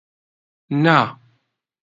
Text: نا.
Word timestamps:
نا. 0.83 0.97